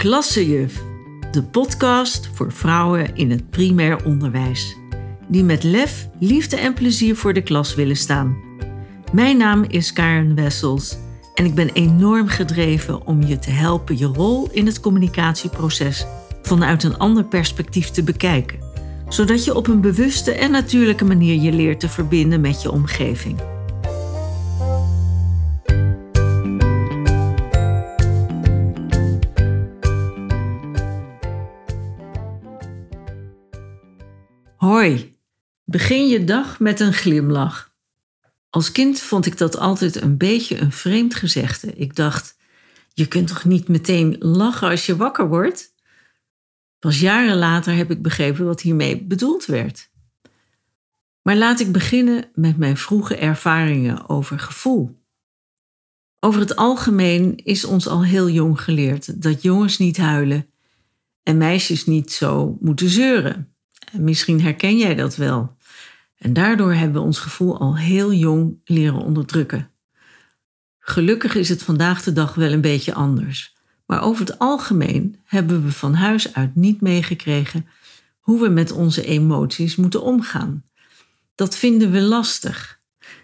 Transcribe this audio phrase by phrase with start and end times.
[0.00, 0.82] Klassejuf,
[1.30, 4.76] de podcast voor vrouwen in het primair onderwijs.
[5.28, 8.36] Die met lef, liefde en plezier voor de klas willen staan.
[9.12, 10.96] Mijn naam is Karen Wessels
[11.34, 16.06] en ik ben enorm gedreven om je te helpen je rol in het communicatieproces
[16.42, 18.58] vanuit een ander perspectief te bekijken.
[19.08, 23.59] Zodat je op een bewuste en natuurlijke manier je leert te verbinden met je omgeving.
[34.70, 35.18] Hoi,
[35.64, 37.74] begin je dag met een glimlach.
[38.50, 41.72] Als kind vond ik dat altijd een beetje een vreemd gezegde.
[41.72, 42.36] Ik dacht,
[42.92, 45.74] je kunt toch niet meteen lachen als je wakker wordt?
[46.78, 49.90] Pas jaren later heb ik begrepen wat hiermee bedoeld werd.
[51.22, 55.02] Maar laat ik beginnen met mijn vroege ervaringen over gevoel.
[56.20, 60.50] Over het algemeen is ons al heel jong geleerd dat jongens niet huilen
[61.22, 63.54] en meisjes niet zo moeten zeuren.
[63.92, 65.56] Misschien herken jij dat wel.
[66.18, 69.70] En daardoor hebben we ons gevoel al heel jong leren onderdrukken.
[70.78, 73.56] Gelukkig is het vandaag de dag wel een beetje anders.
[73.86, 77.66] Maar over het algemeen hebben we van huis uit niet meegekregen
[78.20, 80.64] hoe we met onze emoties moeten omgaan.
[81.34, 82.80] Dat vinden we lastig.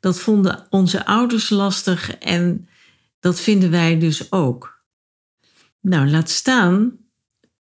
[0.00, 2.68] Dat vonden onze ouders lastig en
[3.20, 4.82] dat vinden wij dus ook.
[5.80, 6.98] Nou, laat staan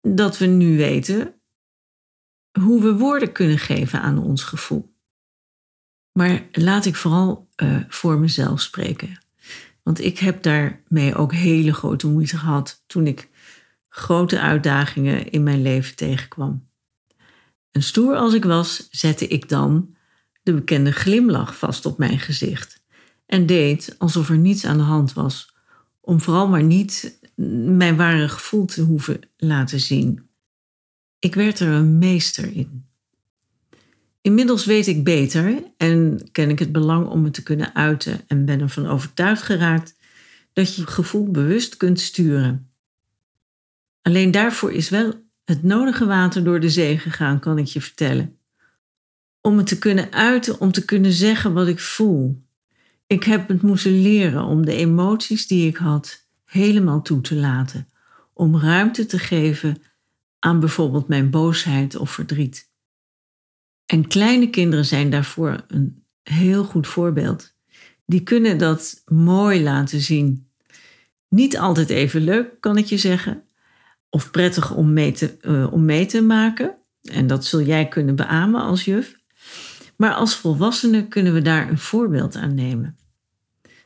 [0.00, 1.34] dat we nu weten
[2.58, 4.94] hoe we woorden kunnen geven aan ons gevoel.
[6.12, 9.18] Maar laat ik vooral uh, voor mezelf spreken.
[9.82, 13.28] Want ik heb daarmee ook hele grote moeite gehad toen ik
[13.88, 16.68] grote uitdagingen in mijn leven tegenkwam.
[17.70, 19.96] En stoer als ik was, zette ik dan
[20.42, 22.82] de bekende glimlach vast op mijn gezicht
[23.26, 25.54] en deed alsof er niets aan de hand was,
[26.00, 27.18] om vooral maar niet
[27.76, 30.27] mijn ware gevoel te hoeven laten zien.
[31.18, 32.86] Ik werd er een meester in.
[34.20, 38.44] Inmiddels weet ik beter en ken ik het belang om het te kunnen uiten en
[38.44, 39.96] ben ervan overtuigd geraakt
[40.52, 42.70] dat je gevoel bewust kunt sturen.
[44.02, 45.12] Alleen daarvoor is wel
[45.44, 48.38] het nodige water door de zee gegaan, kan ik je vertellen.
[49.40, 52.42] Om het te kunnen uiten, om te kunnen zeggen wat ik voel.
[53.06, 57.88] Ik heb het moeten leren om de emoties die ik had helemaal toe te laten,
[58.32, 59.82] om ruimte te geven
[60.38, 62.70] aan bijvoorbeeld mijn boosheid of verdriet.
[63.86, 67.54] En kleine kinderen zijn daarvoor een heel goed voorbeeld.
[68.06, 70.48] Die kunnen dat mooi laten zien.
[71.28, 73.42] Niet altijd even leuk, kan ik je zeggen,
[74.10, 76.76] of prettig om mee te, uh, om mee te maken.
[77.02, 79.16] En dat zul jij kunnen beamen als juf.
[79.96, 82.96] Maar als volwassenen kunnen we daar een voorbeeld aan nemen.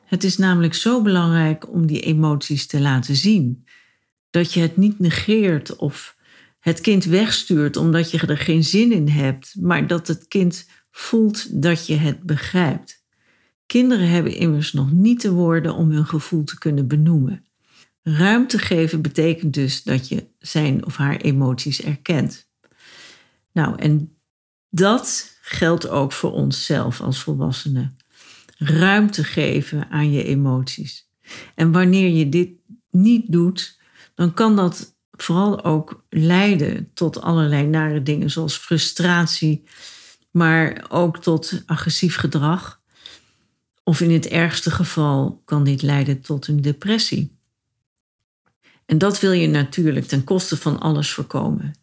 [0.05, 3.67] Het is namelijk zo belangrijk om die emoties te laten zien.
[4.31, 6.17] Dat je het niet negeert of
[6.63, 11.63] het kind wegstuurt omdat je er geen zin in hebt, maar dat het kind voelt
[11.63, 13.05] dat je het begrijpt.
[13.67, 17.45] Kinderen hebben immers nog niet de woorden om hun gevoel te kunnen benoemen.
[18.03, 22.49] Ruimte geven betekent dus dat je zijn of haar emoties erkent.
[23.53, 24.17] Nou, en
[24.71, 27.97] dat geldt ook voor onszelf als volwassenen.
[28.57, 31.09] Ruimte geven aan je emoties.
[31.55, 32.51] En wanneer je dit
[32.91, 33.81] niet doet,
[34.15, 34.92] dan kan dat
[35.23, 39.65] vooral ook leiden tot allerlei nare dingen, zoals frustratie,
[40.31, 42.81] maar ook tot agressief gedrag.
[43.85, 47.37] Of in het ergste geval kan dit leiden tot een depressie.
[48.87, 51.75] En dat wil je natuurlijk ten koste van alles voorkomen.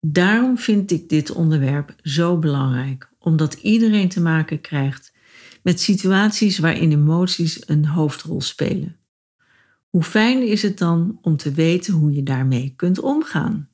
[0.00, 5.12] Daarom vind ik dit onderwerp zo belangrijk, omdat iedereen te maken krijgt
[5.62, 8.99] met situaties waarin emoties een hoofdrol spelen.
[9.90, 13.68] Hoe fijn is het dan om te weten hoe je daarmee kunt omgaan?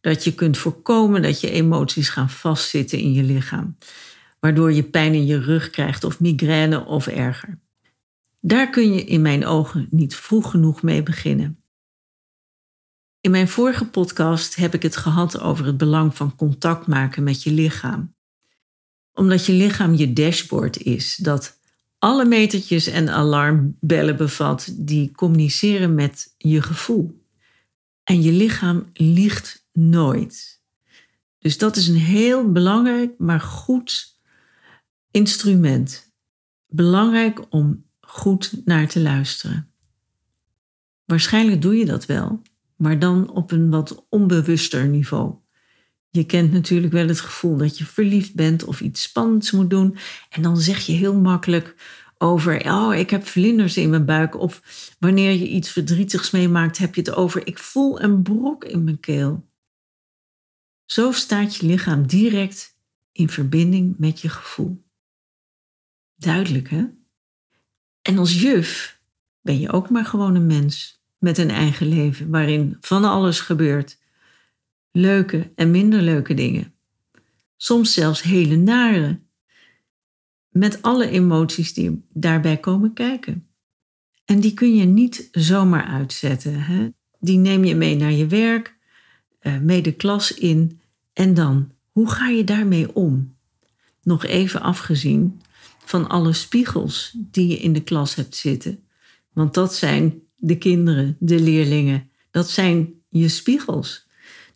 [0.00, 3.76] Dat je kunt voorkomen dat je emoties gaan vastzitten in je lichaam,
[4.40, 7.58] waardoor je pijn in je rug krijgt of migraine of erger.
[8.40, 11.62] Daar kun je in mijn ogen niet vroeg genoeg mee beginnen.
[13.20, 17.42] In mijn vorige podcast heb ik het gehad over het belang van contact maken met
[17.42, 18.14] je lichaam.
[19.12, 21.58] Omdat je lichaam je dashboard is, dat
[22.04, 27.26] alle metertjes en alarmbellen bevat die communiceren met je gevoel.
[28.02, 30.62] En je lichaam liegt nooit.
[31.38, 34.20] Dus dat is een heel belangrijk, maar goed
[35.10, 36.12] instrument.
[36.66, 39.70] Belangrijk om goed naar te luisteren.
[41.04, 42.42] Waarschijnlijk doe je dat wel,
[42.76, 45.34] maar dan op een wat onbewuster niveau.
[46.14, 49.96] Je kent natuurlijk wel het gevoel dat je verliefd bent of iets spannends moet doen.
[50.30, 51.74] En dan zeg je heel makkelijk:
[52.18, 54.38] over, oh, ik heb vlinders in mijn buik.
[54.38, 54.62] Of
[54.98, 59.00] wanneer je iets verdrietigs meemaakt, heb je het over, ik voel een brok in mijn
[59.00, 59.48] keel.
[60.84, 62.76] Zo staat je lichaam direct
[63.12, 64.84] in verbinding met je gevoel.
[66.14, 66.84] Duidelijk, hè?
[68.02, 69.00] En als juf
[69.40, 74.02] ben je ook maar gewoon een mens met een eigen leven waarin van alles gebeurt.
[74.96, 76.74] Leuke en minder leuke dingen.
[77.56, 79.20] Soms zelfs hele nare.
[80.48, 83.46] Met alle emoties die daarbij komen kijken.
[84.24, 86.62] En die kun je niet zomaar uitzetten.
[86.62, 86.88] Hè?
[87.18, 88.76] Die neem je mee naar je werk,
[89.38, 90.80] eh, mee de klas in.
[91.12, 93.36] En dan, hoe ga je daarmee om?
[94.02, 95.40] Nog even afgezien
[95.84, 98.84] van alle spiegels die je in de klas hebt zitten.
[99.32, 102.10] Want dat zijn de kinderen, de leerlingen.
[102.30, 104.06] Dat zijn je spiegels.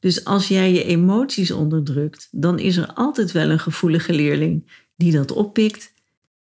[0.01, 5.13] Dus als jij je emoties onderdrukt, dan is er altijd wel een gevoelige leerling die
[5.13, 5.93] dat oppikt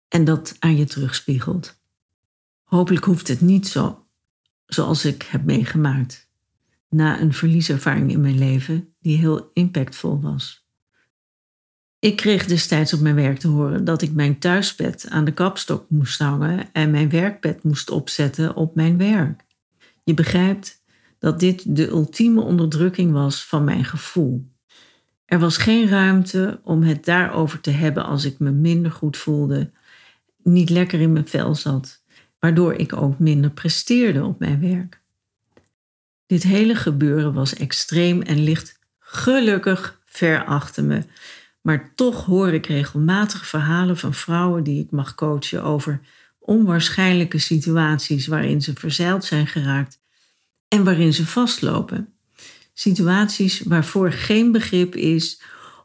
[0.07, 1.81] en dat aan je terugspiegelt.
[2.63, 4.05] Hopelijk hoeft het niet zo,
[4.65, 6.27] zoals ik heb meegemaakt.
[6.89, 10.67] Na een verlieservaring in mijn leven die heel impactvol was.
[11.99, 15.89] Ik kreeg destijds op mijn werk te horen dat ik mijn thuisbed aan de kapstok
[15.89, 19.45] moest hangen en mijn werkbed moest opzetten op mijn werk.
[20.03, 20.78] Je begrijpt
[21.19, 24.51] dat dit de ultieme onderdrukking was van mijn gevoel.
[25.25, 29.71] Er was geen ruimte om het daarover te hebben als ik me minder goed voelde,
[30.43, 32.03] niet lekker in mijn vel zat,
[32.39, 35.01] waardoor ik ook minder presteerde op mijn werk.
[36.25, 41.03] Dit hele gebeuren was extreem en ligt gelukkig ver achter me
[41.61, 45.99] maar toch hoor ik regelmatig verhalen van vrouwen die ik mag coachen over
[46.39, 49.98] onwaarschijnlijke situaties waarin ze verzeild zijn geraakt
[50.69, 52.13] en waarin ze vastlopen.
[52.73, 55.41] Situaties waarvoor geen begrip is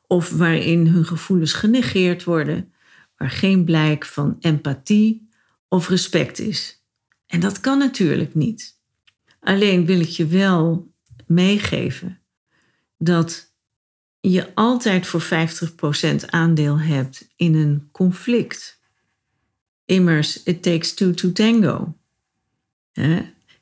[0.07, 2.73] of waarin hun gevoelens genegeerd worden,
[3.17, 5.29] waar geen blijk van empathie
[5.69, 6.83] of respect is.
[7.27, 8.79] En dat kan natuurlijk niet.
[9.41, 10.93] Alleen wil ik je wel
[11.27, 12.21] meegeven
[12.99, 13.53] dat
[14.21, 18.81] je altijd voor 50% aandeel hebt in een conflict.
[19.85, 21.97] Immers, it takes two to tango.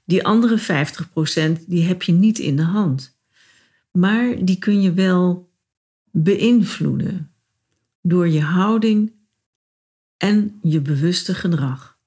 [0.05, 0.87] Die andere
[1.61, 3.19] 50% die heb je niet in de hand.
[3.91, 5.51] Maar die kun je wel
[6.11, 7.33] beïnvloeden
[8.03, 9.13] door je houding
[10.17, 11.99] en je bewuste gedrag.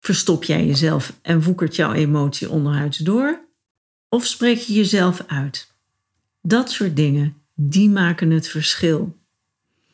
[0.00, 3.48] Verstop jij jezelf en woekert jouw emotie onderhuids door?
[4.08, 5.72] Of spreek je jezelf uit?
[6.42, 9.18] Dat soort dingen, die maken het verschil.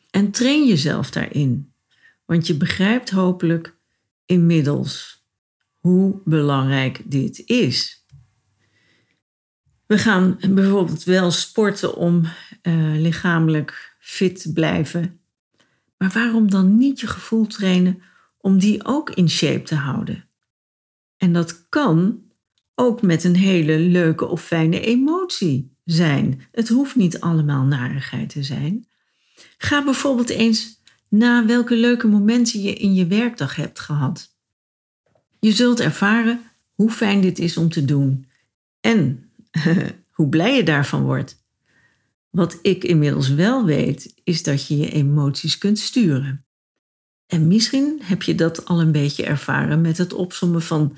[0.09, 1.71] En train jezelf daarin,
[2.25, 3.75] want je begrijpt hopelijk
[4.25, 5.16] inmiddels
[5.87, 8.05] hoe belangrijk dit is.
[9.85, 15.19] We gaan bijvoorbeeld wel sporten om uh, lichamelijk fit te blijven.
[15.97, 18.01] Maar waarom dan niet je gevoel trainen
[18.37, 20.29] om die ook in shape te houden?
[21.17, 22.23] En dat kan
[22.75, 26.41] ook met een hele leuke of fijne emotie zijn.
[26.51, 28.87] Het hoeft niet allemaal narigheid te zijn.
[29.57, 34.36] Ga bijvoorbeeld eens na welke leuke momenten je in je werkdag hebt gehad.
[35.39, 36.41] Je zult ervaren
[36.73, 38.27] hoe fijn dit is om te doen
[38.79, 39.29] en
[40.17, 41.45] hoe blij je daarvan wordt.
[42.29, 46.45] Wat ik inmiddels wel weet, is dat je je emoties kunt sturen.
[47.27, 50.97] En misschien heb je dat al een beetje ervaren met het opsommen van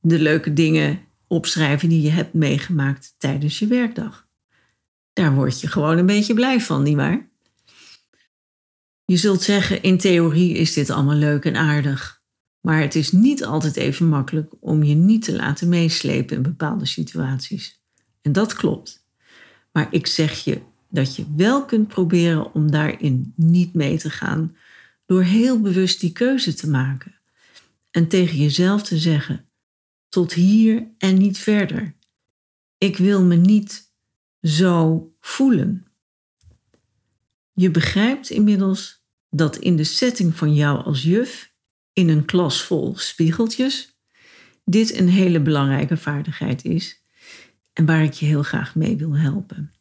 [0.00, 4.26] de leuke dingen opschrijven die je hebt meegemaakt tijdens je werkdag.
[5.12, 7.28] Daar word je gewoon een beetje blij van, nietwaar?
[9.04, 12.17] Je zult zeggen, in theorie is dit allemaal leuk en aardig.
[12.60, 16.86] Maar het is niet altijd even makkelijk om je niet te laten meeslepen in bepaalde
[16.86, 17.82] situaties.
[18.22, 19.06] En dat klopt.
[19.72, 20.60] Maar ik zeg je
[20.90, 24.56] dat je wel kunt proberen om daarin niet mee te gaan
[25.06, 27.14] door heel bewust die keuze te maken.
[27.90, 29.48] En tegen jezelf te zeggen:
[30.08, 31.96] tot hier en niet verder.
[32.78, 33.92] Ik wil me niet
[34.42, 35.86] zo voelen.
[37.52, 41.52] Je begrijpt inmiddels dat in de setting van jou als juf,
[41.98, 43.98] in een klas vol spiegeltjes,
[44.64, 47.02] dit een hele belangrijke vaardigheid is
[47.72, 49.72] en waar ik je heel graag mee wil helpen.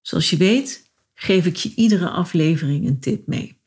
[0.00, 3.60] Zoals je weet, geef ik je iedere aflevering een tip mee.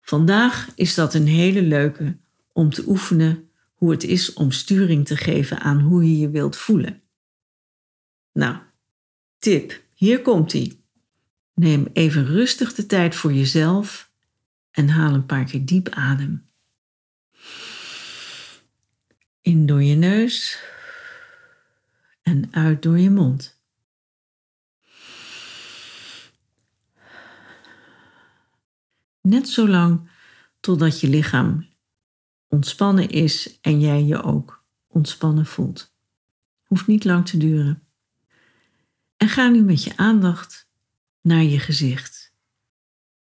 [0.00, 2.18] Vandaag is dat een hele leuke
[2.52, 6.56] om te oefenen hoe het is om sturing te geven aan hoe je je wilt
[6.56, 7.02] voelen.
[8.32, 8.56] Nou,
[9.38, 10.84] tip, hier komt ie.
[11.54, 14.07] Neem even rustig de tijd voor jezelf
[14.78, 16.46] en haal een paar keer diep adem.
[19.40, 20.62] In door je neus
[22.22, 23.60] en uit door je mond.
[29.20, 30.10] Net zo lang
[30.60, 31.68] totdat je lichaam
[32.48, 35.94] ontspannen is en jij je ook ontspannen voelt.
[36.62, 37.82] Hoeft niet lang te duren.
[39.16, 40.68] En ga nu met je aandacht
[41.20, 42.34] naar je gezicht.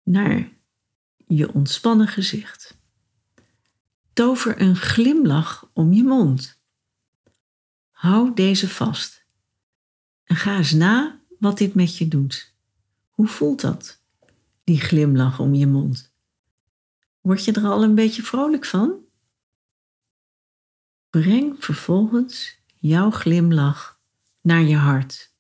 [0.03, 0.59] Naar
[1.35, 2.77] je ontspannen gezicht.
[4.13, 6.59] Tover een glimlach om je mond.
[7.91, 9.25] Hou deze vast.
[10.23, 12.53] En ga eens na wat dit met je doet.
[13.09, 14.01] Hoe voelt dat?
[14.63, 16.13] Die glimlach om je mond.
[17.21, 18.93] Word je er al een beetje vrolijk van?
[21.09, 23.99] Breng vervolgens jouw glimlach
[24.41, 25.33] naar je hart.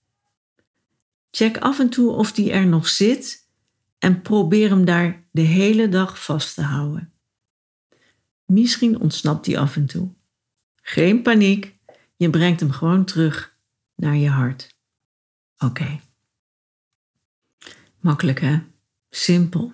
[1.31, 3.40] Check af en toe of die er nog zit
[4.01, 7.13] en probeer hem daar de hele dag vast te houden.
[8.45, 10.13] Misschien ontsnapt die af en toe.
[10.81, 11.75] Geen paniek,
[12.15, 13.55] je brengt hem gewoon terug
[13.95, 14.75] naar je hart.
[15.57, 15.99] Oké.
[17.99, 18.59] Makkelijk hè?
[19.09, 19.73] Simpel.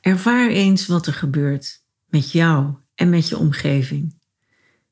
[0.00, 4.18] Ervaar eens wat er gebeurt met jou en met je omgeving.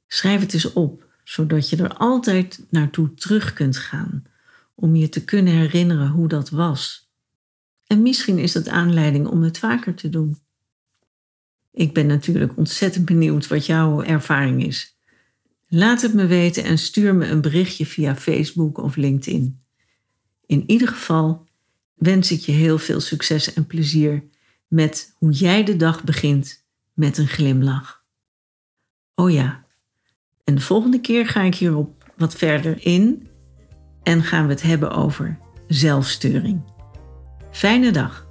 [0.07, 4.25] Schrijf het eens op, zodat je er altijd naartoe terug kunt gaan
[4.75, 7.04] om je te kunnen herinneren hoe dat was.
[7.87, 10.39] En misschien is dat aanleiding om het vaker te doen.
[11.73, 14.97] Ik ben natuurlijk ontzettend benieuwd wat jouw ervaring is.
[15.69, 19.61] Laat het me weten en stuur me een berichtje via Facebook of LinkedIn.
[20.47, 21.47] In ieder geval
[21.95, 24.25] wens ik je heel veel succes en plezier
[24.69, 28.05] met hoe jij de dag begint met een glimlach.
[29.15, 29.65] Oh ja,
[30.45, 33.29] en de volgende keer ga ik hierop wat verder in
[34.03, 35.39] en gaan we het hebben over
[35.69, 36.74] zelfsturing.
[37.55, 38.27] Fijne dag.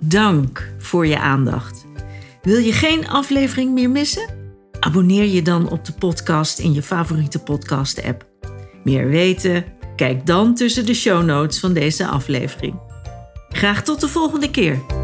[0.00, 1.86] Dank voor je aandacht.
[2.42, 4.28] Wil je geen aflevering meer missen?
[4.80, 8.26] Abonneer je dan op de podcast in je favoriete podcast-app.
[8.84, 9.64] Meer weten?
[9.96, 12.80] Kijk dan tussen de show notes van deze aflevering.
[13.48, 14.99] Graag tot de volgende keer.